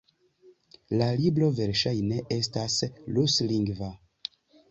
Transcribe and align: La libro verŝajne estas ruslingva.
La 1.01 1.09
libro 1.17 1.49
verŝajne 1.59 2.17
estas 2.37 2.79
ruslingva. 3.17 3.93